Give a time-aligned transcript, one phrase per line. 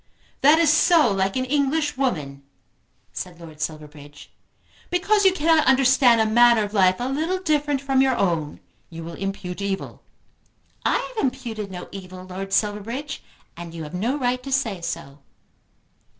[0.41, 2.41] "That is so like an English woman,"
[3.13, 4.31] said Lord Silverbridge.
[4.89, 9.03] "Because you cannot understand a manner of life a little different from your own you
[9.03, 10.01] will impute evil."
[10.83, 13.21] "I have imputed no evil, Lord Silverbridge,
[13.55, 15.19] and you have no right to say so."